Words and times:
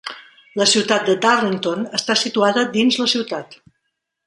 La 0.61 0.65
ciutat 0.71 1.05
de 1.09 1.15
Darlington 1.25 1.85
està 1.99 2.17
situada 2.23 2.65
dins 2.79 3.01
la 3.03 3.09
ciutat. 3.15 3.57